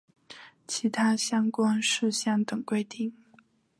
[0.65, 3.13] 其他相关事项等规定